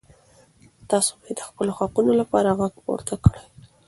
[0.89, 3.43] تاسو باید د خپلو حقوقو لپاره غږ پورته کړئ.